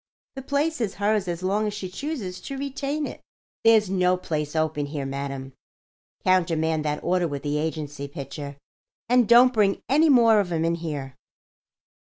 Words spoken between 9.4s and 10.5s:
bring any more